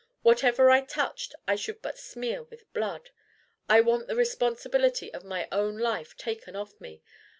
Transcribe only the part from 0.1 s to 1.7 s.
Whatever I touched I